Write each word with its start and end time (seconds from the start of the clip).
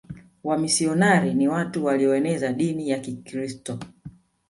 Wamisionari 0.43 1.33
ni 1.33 1.47
watu 1.47 1.85
walioeneza 1.85 2.53
dini 2.53 2.89
ya 2.89 2.99
kikiristo 2.99 3.79